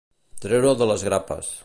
Treure'l 0.45 0.79
de 0.81 0.87
les 0.93 1.05
grapes. 1.11 1.53